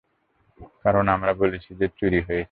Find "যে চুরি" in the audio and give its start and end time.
1.75-2.19